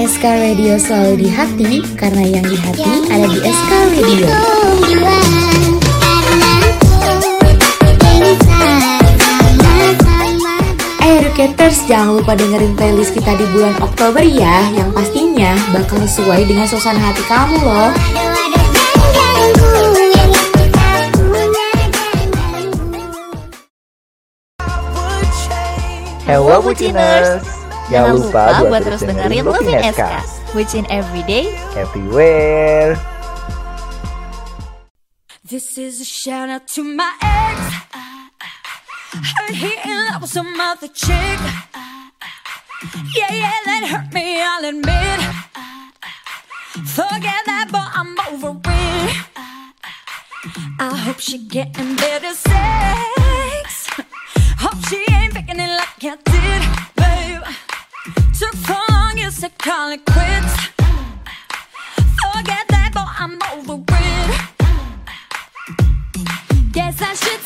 [0.00, 4.26] SK Radio selalu di hati karena yang di hati ada di SK Radio.
[11.04, 16.48] Eh, Educators, jangan lupa dengerin playlist kita di bulan Oktober ya, yang pastinya bakal sesuai
[16.48, 17.92] dengan suasana hati kamu loh.
[26.24, 27.59] Hello Buciners,
[27.90, 30.02] Jangan lupa, lupa buat terus dengerin Loving SK,
[30.54, 32.94] which in every day, everywhere.
[35.42, 37.58] This is a shout out to my ex.
[39.10, 41.38] Heard he in love with some other chick.
[43.18, 45.18] Yeah, yeah, that hurt me, I'll admit.
[46.94, 49.18] Forget that, but I'm over it.
[50.78, 53.90] I hope she getting better sex.
[54.62, 56.89] Hope she ain't picking it like I did
[59.60, 60.54] call it quits.
[62.22, 64.40] Forget that, but I'm over it.
[66.72, 67.39] Guess I should.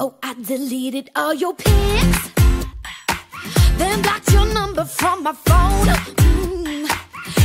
[0.00, 2.30] Oh, I deleted all your pics,
[3.78, 5.86] then blocked your number from my phone.
[5.86, 6.88] Mm.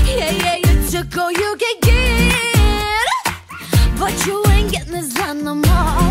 [0.07, 3.05] Yeah, yeah, you took all you could get,
[3.99, 6.09] but you ain't getting this done no more.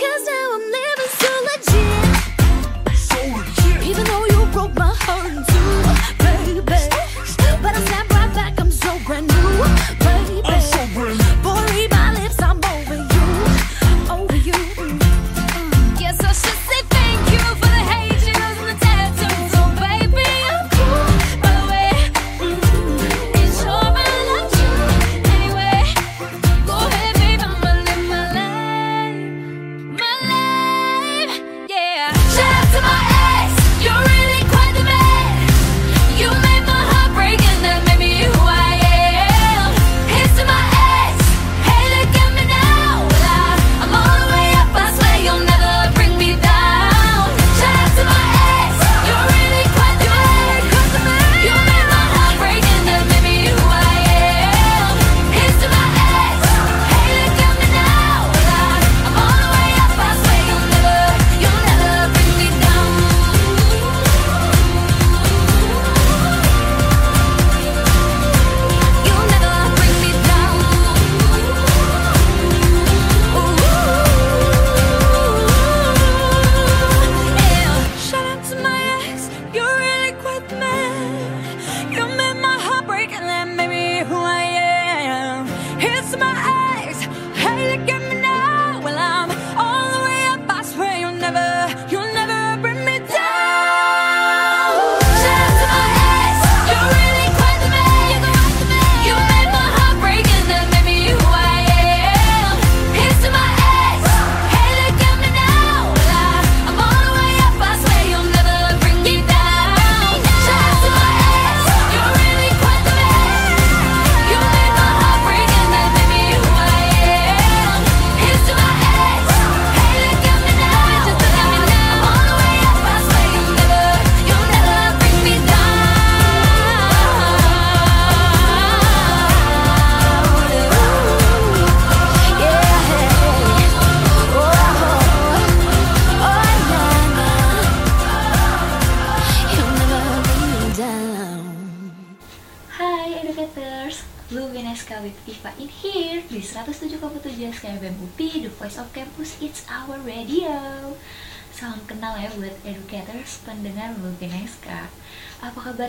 [0.00, 3.86] Cause now I'm living so legit, so legit.
[3.86, 6.01] even though you broke my heart in two.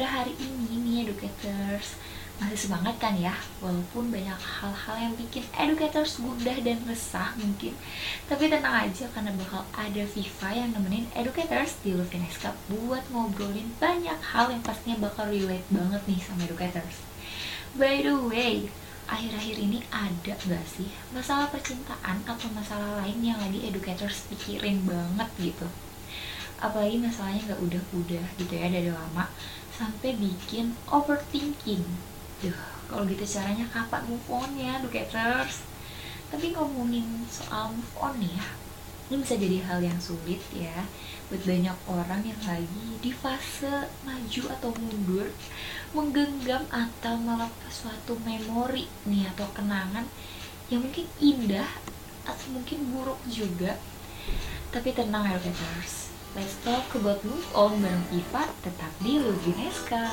[0.03, 1.95] pada hari ini nih educators.
[2.35, 3.31] Masih semangat kan ya?
[3.63, 7.71] Walaupun banyak hal-hal yang bikin educators gundah dan resah mungkin.
[8.27, 13.71] Tapi tenang aja karena bakal ada Viva yang nemenin educators di Lufinex Cup buat ngobrolin
[13.79, 16.99] banyak hal yang pastinya bakal relate banget nih sama educators.
[17.79, 18.67] By the way
[19.07, 25.31] akhir-akhir ini ada gak sih masalah percintaan atau masalah lain yang lagi educators pikirin banget
[25.39, 25.67] gitu?
[26.59, 29.31] Apalagi masalahnya gak udah-udah gitu ya dari lama
[29.75, 31.85] sampai bikin overthinking.
[32.43, 35.65] Duh, kalau gitu caranya kapan move on ya educators
[36.33, 38.45] tapi ngomongin soal move on ya
[39.09, 40.85] ini bisa jadi hal yang sulit ya
[41.29, 45.29] buat banyak orang yang lagi di fase maju atau mundur
[45.93, 50.05] menggenggam atau melepas suatu memori nih atau kenangan
[50.69, 51.69] yang mungkin indah
[52.25, 53.77] atau mungkin buruk juga.
[54.73, 60.09] Tapi tenang educators let's talk about move on bareng Iva tetap di Lugineska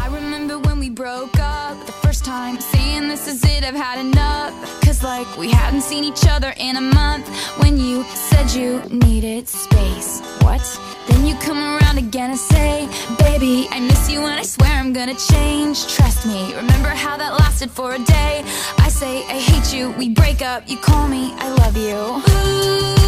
[0.00, 4.00] I remember when we broke up the first time, saying this is it, I've had
[4.00, 4.56] enough.
[4.80, 7.28] Cause like we hadn't seen each other in a month.
[7.60, 10.64] When you said you needed space, what?
[11.06, 12.88] Then you come around again and say,
[13.18, 15.86] Baby, I miss you and I swear I'm gonna change.
[15.86, 18.42] Trust me, remember how that lasted for a day?
[18.78, 21.94] I say, I hate you, we break up, you call me, I love you.
[21.94, 22.99] Ooh,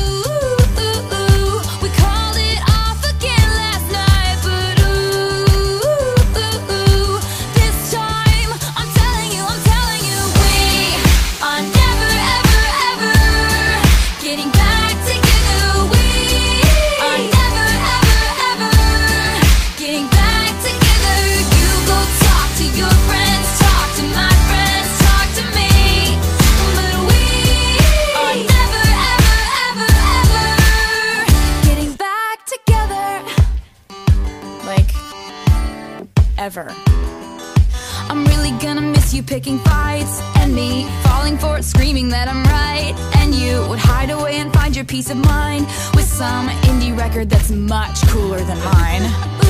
[38.11, 42.43] I'm really gonna miss you picking fights and me falling for it, screaming that I'm
[42.43, 42.95] right.
[43.19, 47.31] And you would hide away and find your peace of mind with some indie record
[47.31, 49.42] that's much cooler than mine.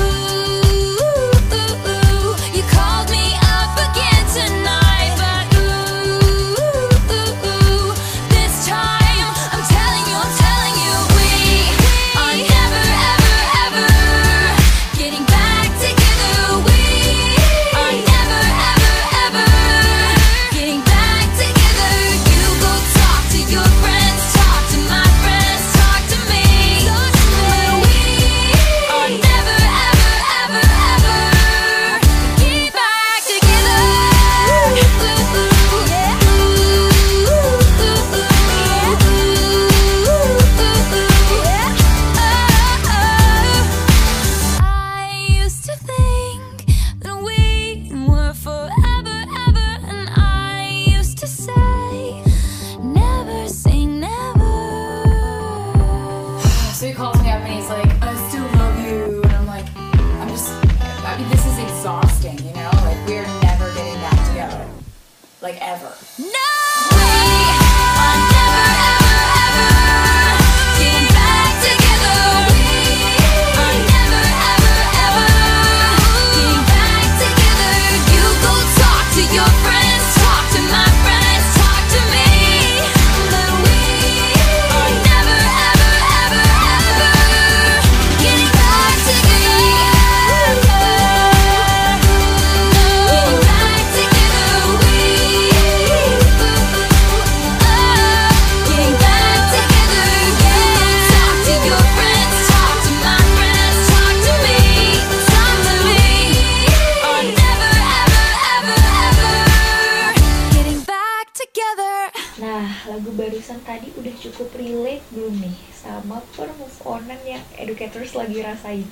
[117.03, 118.87] Onan yang educators lagi rasain?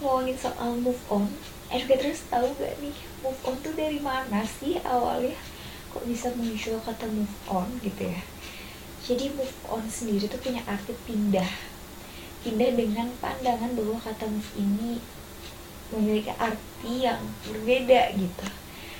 [0.00, 1.28] Ngomongin soal move on,
[1.68, 5.36] educators tahu gak nih move on tuh dari mana sih awalnya?
[5.92, 8.20] Kok bisa muncul kata move on gitu ya?
[9.04, 11.52] Jadi move on sendiri tuh punya arti pindah.
[12.48, 14.96] Pindah dengan pandangan bahwa kata move ini
[15.92, 18.46] memiliki arti yang berbeda gitu.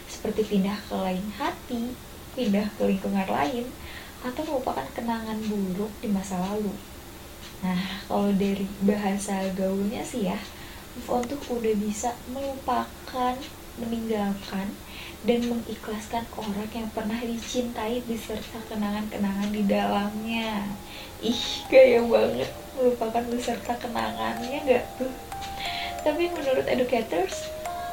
[0.04, 1.96] Seperti pindah ke lain hati,
[2.36, 3.72] pindah ke lingkungan lain,
[4.20, 6.91] atau merupakan kenangan buruk di masa lalu.
[7.62, 7.78] Nah,
[8.10, 10.38] kalau dari bahasa gaulnya sih ya,
[10.98, 13.38] move on tuh udah bisa melupakan,
[13.78, 14.66] meninggalkan,
[15.22, 20.66] dan mengikhlaskan orang yang pernah dicintai beserta kenangan-kenangan di dalamnya.
[21.22, 25.14] Ih, gaya banget melupakan beserta kenangannya gak tuh?
[26.02, 27.46] Tapi menurut educators,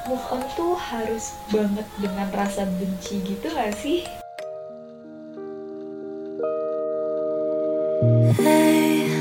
[0.10, 4.02] move on tuh harus banget dengan rasa benci gitu gak sih?
[8.40, 9.19] Hey,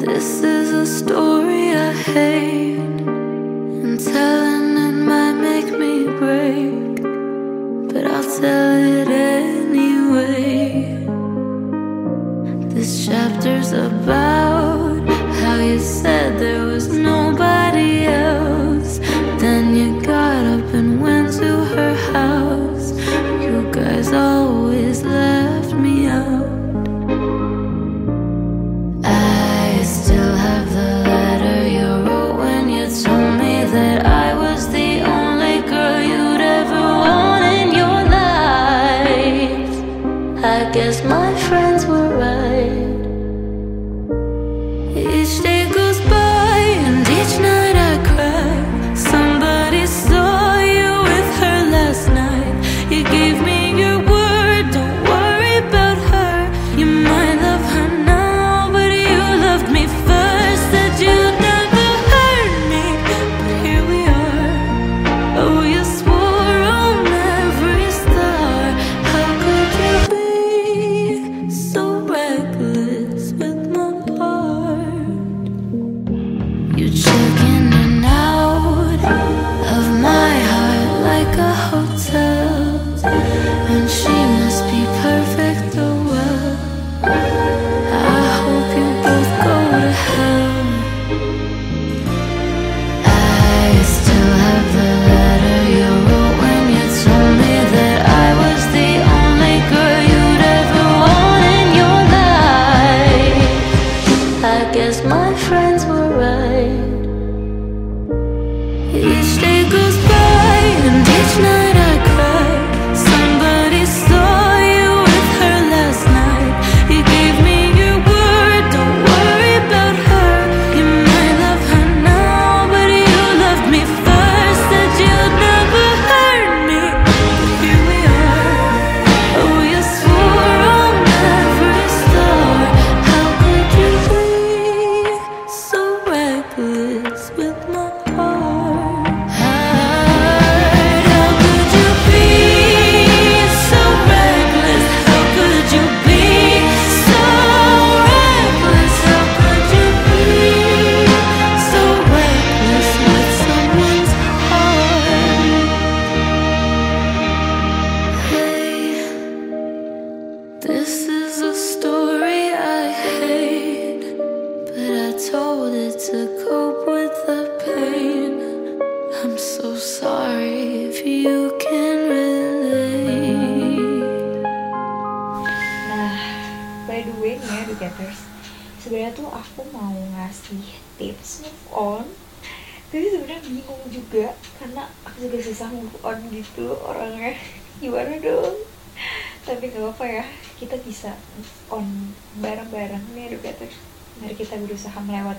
[0.00, 7.02] this is a story I hate, and telling it might make me break,
[7.92, 8.67] but I'll tell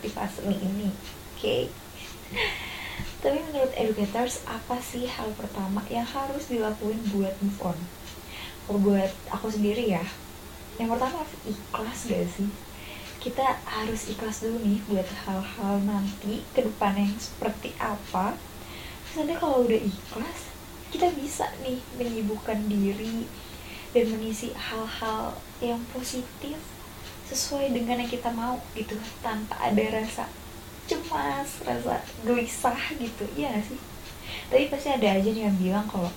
[0.07, 0.87] fase ini,
[1.35, 1.67] oke?
[3.19, 7.79] Tapi menurut educators, apa sih hal pertama yang harus dilakuin buat move on?
[8.63, 10.05] Kalau buat aku sendiri ya,
[10.79, 12.47] yang pertama harus ikhlas gak sih?
[13.19, 18.39] Kita harus ikhlas dulu nih buat hal-hal nanti ke depan yang seperti apa.
[19.19, 20.47] Nanti kalau udah ikhlas,
[20.95, 23.27] kita bisa nih menyibukkan diri
[23.91, 26.55] dan mengisi hal-hal yang positif
[27.29, 30.25] sesuai dengan yang kita mau gitu tanpa ada rasa
[30.89, 33.79] cemas, rasa gelisah gitu, iya gak sih?
[34.49, 36.09] Tapi pasti ada aja nih yang bilang kalau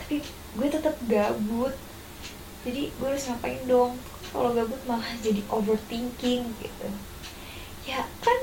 [0.00, 0.24] tapi
[0.56, 1.76] gue tetap gabut.
[2.64, 4.00] Jadi gue harus ngapain dong?
[4.32, 6.88] Kalau gabut malah jadi overthinking gitu.
[7.84, 8.40] Ya kan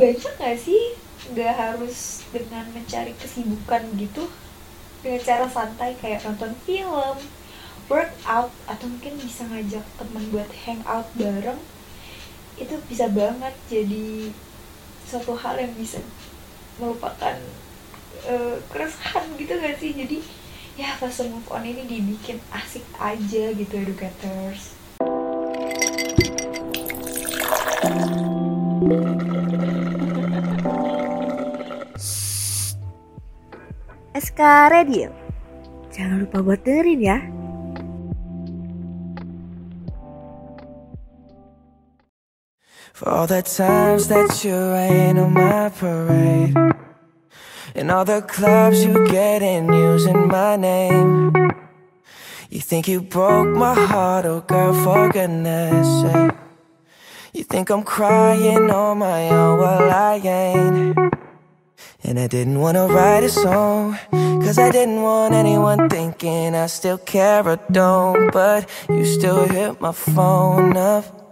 [0.00, 4.32] banyak gak sih nggak harus dengan mencari kesibukan gitu?
[5.04, 7.20] Dengan cara santai kayak nonton film
[7.88, 11.60] workout atau mungkin bisa ngajak temen buat hangout bareng
[12.56, 14.30] itu bisa banget jadi
[15.04, 16.00] suatu hal yang bisa
[16.80, 17.36] melupakan
[18.24, 20.18] eh, keresahan gitu gak sih jadi
[20.74, 24.74] ya fase move on ini dibikin asik aja gitu educators
[34.14, 35.10] SK Radio.
[35.90, 37.33] Jangan lupa buat dengerin ya.
[43.04, 46.56] For all the times that you rain on my parade
[47.74, 51.30] And all the clubs you get in using my name.
[52.48, 56.32] You think you broke my heart, oh girl, for goodness sake.
[57.34, 60.96] You think I'm crying on my own, well, I ain't.
[62.04, 66.96] And I didn't wanna write a song, cause I didn't want anyone thinking I still
[66.96, 68.32] care or don't.
[68.32, 71.23] But you still hit my phone up.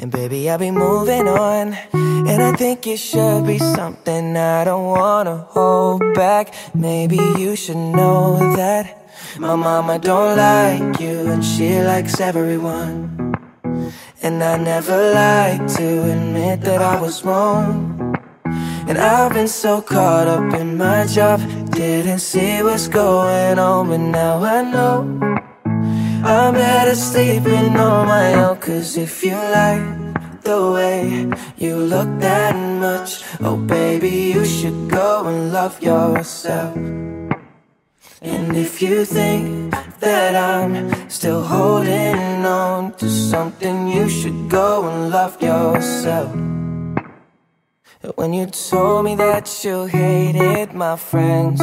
[0.00, 1.74] And baby, I'll be moving on.
[1.92, 6.54] And I think it should be something I don't wanna hold back.
[6.72, 9.10] Maybe you should know that.
[9.38, 13.34] My mama don't like you, and she likes everyone.
[14.22, 18.16] And I never like to admit that I was wrong.
[18.88, 21.40] And I've been so caught up in my job,
[21.70, 25.27] didn't see what's going on, but now I know.
[26.24, 32.56] I'm better sleeping on my own, cause if you like the way you look that
[32.56, 36.76] much, oh baby, you should go and love yourself.
[38.20, 45.10] And if you think that I'm still holding on to something, you should go and
[45.10, 46.34] love yourself.
[48.16, 51.60] When you told me that you hated my friends,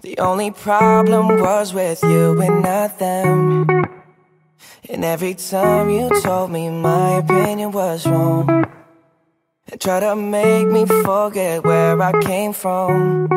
[0.00, 3.66] the only problem was with you and not them.
[4.88, 8.48] And every time you told me my opinion was wrong,
[9.70, 13.28] and tried to make me forget where I came from.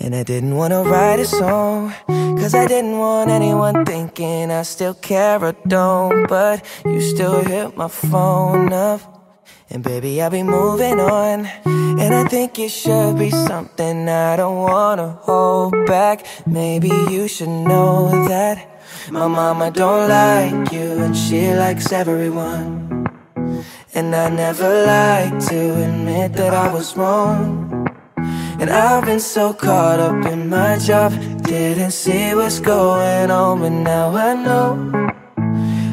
[0.00, 4.94] And I didn't wanna write a song, cause I didn't want anyone thinking I still
[4.94, 6.26] care or don't.
[6.26, 9.00] But you still hit my phone up,
[9.70, 11.46] and baby, I'll be moving on.
[11.64, 16.26] And I think it should be something I don't wanna hold back.
[16.46, 18.56] Maybe you should know that
[19.10, 23.06] my mama don't like you, and she likes everyone.
[23.94, 27.88] And I never like to admit that I was wrong.
[28.60, 31.12] And I've been so caught up in my job,
[31.42, 35.19] didn't see what's going on, but now I know.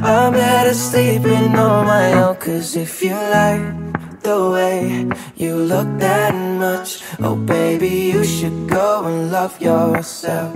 [0.04, 6.36] I'm better sleeping on my own, cause if you like the way you look that
[6.36, 10.56] much, oh baby, you should go and love yourself.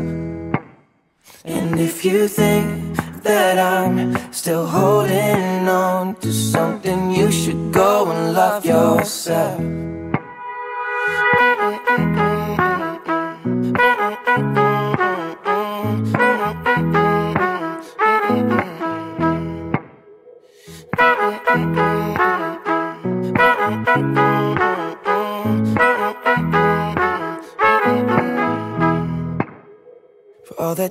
[1.43, 8.33] And if you think that I'm still holding on to something, you should go and
[8.33, 9.59] love yourself.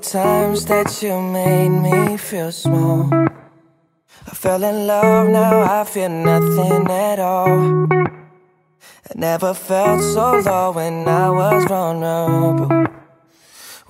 [0.02, 3.08] Times that you made me feel small.
[3.12, 7.86] I fell in love, now I feel nothing at all.
[7.92, 12.86] I never felt so low when I was vulnerable.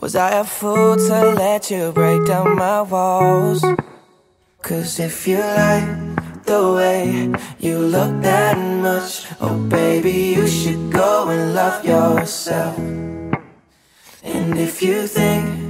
[0.01, 3.65] Was I a fool to let you break down my walls?
[4.63, 11.29] Cause if you like the way you look that much, oh baby, you should go
[11.29, 12.77] and love yourself.
[14.23, 15.70] And if you think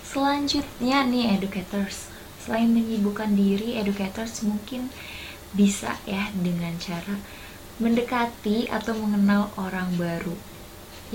[0.11, 2.11] selanjutnya nih educators.
[2.43, 4.91] Selain menyibukkan diri, educators mungkin
[5.55, 7.15] bisa ya dengan cara
[7.79, 10.35] mendekati atau mengenal orang baru.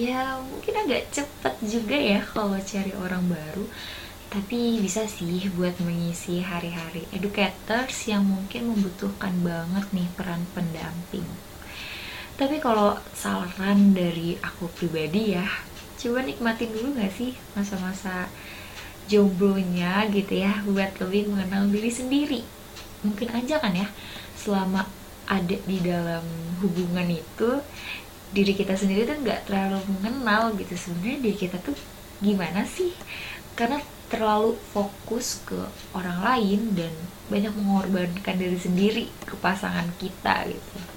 [0.00, 3.68] Ya mungkin agak cepet juga ya kalau cari orang baru,
[4.32, 11.28] tapi bisa sih buat mengisi hari-hari educators yang mungkin membutuhkan banget nih peran pendamping.
[12.36, 15.48] Tapi kalau saran dari aku pribadi ya,
[15.96, 18.28] coba nikmatin dulu gak sih masa-masa
[19.06, 22.40] jomblonya gitu ya buat lebih mengenal diri sendiri.
[23.06, 23.88] Mungkin aja kan ya
[24.36, 24.86] selama
[25.26, 26.22] ada di dalam
[26.62, 27.62] hubungan itu
[28.30, 30.74] diri kita sendiri tuh nggak terlalu mengenal gitu.
[30.74, 31.76] Sebenarnya diri kita tuh
[32.22, 32.94] gimana sih?
[33.54, 35.58] Karena terlalu fokus ke
[35.90, 36.94] orang lain dan
[37.26, 40.95] banyak mengorbankan diri sendiri ke pasangan kita gitu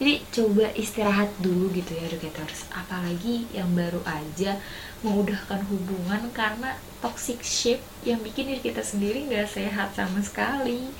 [0.00, 4.60] jadi coba istirahat dulu gitu ya educators apalagi yang baru aja
[5.04, 10.92] mengudahkan hubungan karena toxic shape yang bikin diri kita sendiri nggak sehat sama sekali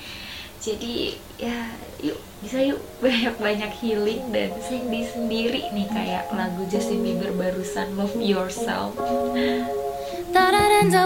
[0.65, 1.69] Jadi ya
[2.01, 8.17] yuk bisa yuk banyak-banyak healing dan sendiri sendiri nih kayak lagu Justin Bieber barusan Love
[8.17, 8.97] Yourself.
[10.33, 10.97] Thought I'd end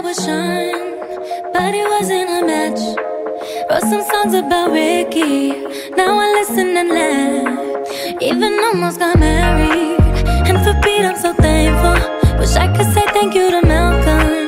[1.52, 3.19] but it wasn't a match.
[3.40, 5.52] Wrote some songs about Ricky,
[5.96, 8.20] now I listen and laugh.
[8.20, 9.98] Even almost got married,
[10.46, 11.96] and for Pete I'm so thankful.
[12.38, 14.46] Wish I could say thank you to Malcolm,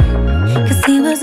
[0.68, 1.21] cause he was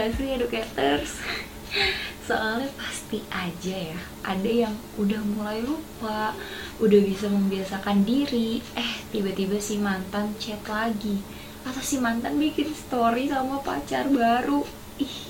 [0.00, 1.20] gak sih educators?
[2.28, 6.32] Soalnya pasti aja ya Ada yang udah mulai lupa
[6.80, 11.20] Udah bisa membiasakan diri Eh tiba-tiba si mantan chat lagi
[11.68, 14.64] Atau si mantan bikin story sama pacar baru
[14.96, 15.28] Ih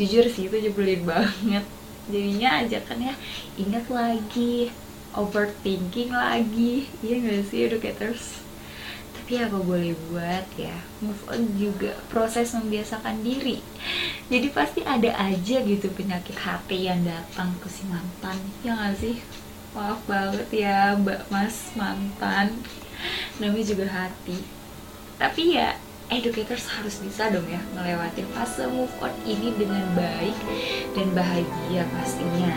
[0.00, 1.68] Jujur sih itu nyebelin banget
[2.08, 3.12] Jadinya ajakannya
[3.60, 4.72] ingat lagi
[5.12, 8.47] Overthinking lagi Iya gak sih educators?
[9.28, 10.72] Tapi apa boleh buat ya
[11.04, 13.60] move on juga proses membiasakan diri.
[14.32, 18.40] Jadi pasti ada aja gitu penyakit hati yang datang ke si mantan.
[18.64, 19.20] Ya nggak sih?
[19.76, 22.56] Maaf banget ya mbak mas mantan.
[23.36, 24.40] Namanya juga hati.
[25.20, 25.76] Tapi ya
[26.08, 30.36] educators harus bisa dong ya melewati fase move on ini dengan baik
[30.96, 32.48] dan bahagia pastinya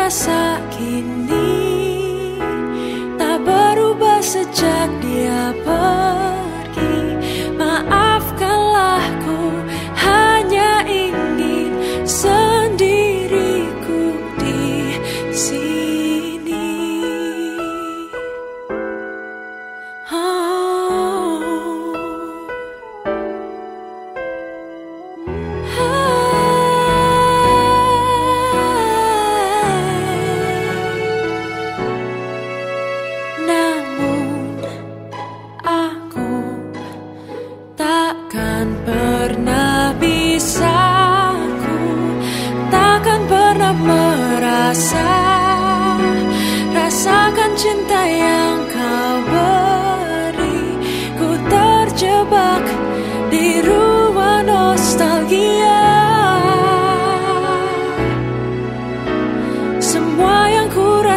[0.00, 2.40] rasa kini
[3.20, 6.39] tak berubah sejak dia pergi.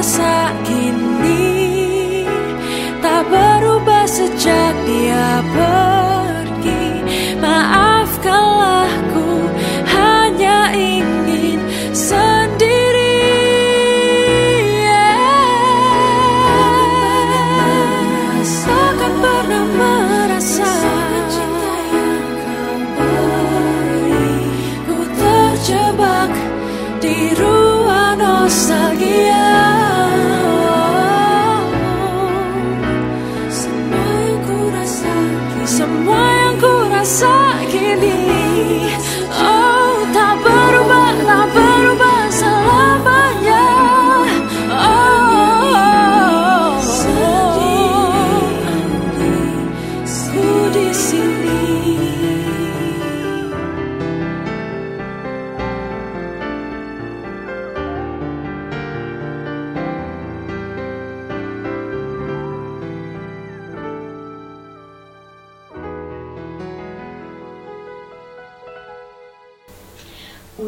[0.03, 1.12] Ku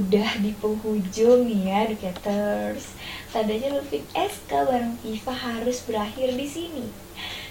[0.05, 2.93] Udah di penghujung nih ya Educators.
[3.33, 6.85] Tandanya Lupin SK bareng Viva harus berakhir di sini.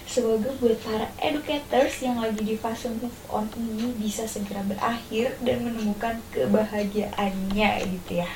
[0.07, 5.67] Semoga buat para educators yang lagi di fase move on ini bisa segera berakhir dan
[5.67, 8.31] menemukan kebahagiaannya gitu ya.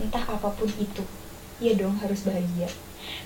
[0.00, 1.04] Entah apa pun itu.
[1.60, 2.72] Ya dong harus bahagia.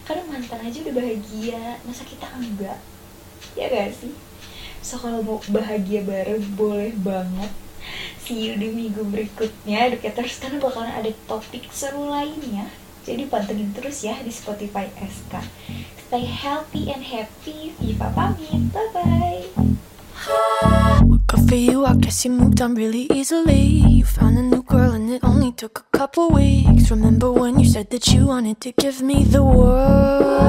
[0.03, 2.83] Karena mantan aja udah bahagia, masa kita enggak?
[3.55, 4.19] Ya gak sih?
[4.83, 7.68] So kalau mau bahagia bareng boleh banget
[8.23, 9.93] See you di minggu berikutnya.
[9.93, 12.69] Educators karena bakalan ada topik seru lainnya.
[13.09, 15.41] Jadi pantengin terus ya di Spotify SK
[16.09, 17.77] Stay healthy and happy.
[17.81, 19.45] Viva pamit, bye-bye.
[21.29, 23.85] Good for you, I guess you moved on really easily.
[23.85, 26.91] You found a new girl and it only took a couple weeks.
[26.91, 30.49] Remember when you said that you wanted to give me the world?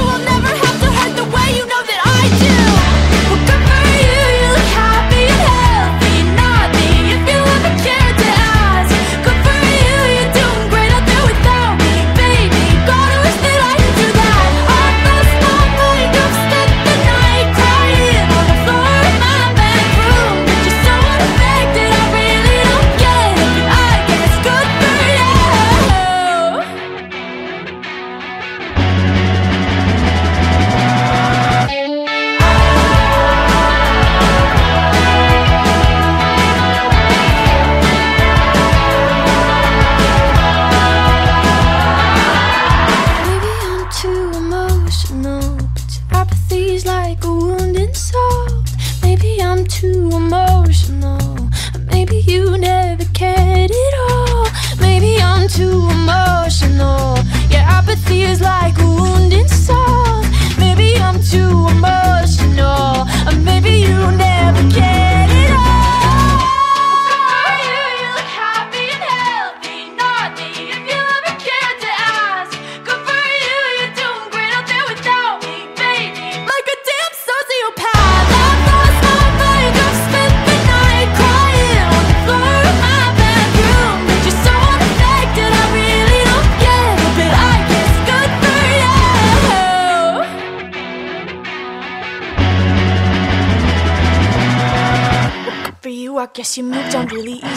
[49.81, 50.20] to
[96.41, 97.50] guess you moved on really.